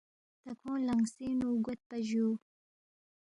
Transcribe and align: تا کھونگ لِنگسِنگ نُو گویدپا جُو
تا 0.41 0.49
کھونگ 0.59 0.81
لِنگسِنگ 0.87 1.35
نُو 1.39 1.49
گویدپا 1.65 1.97
جُو 2.07 2.27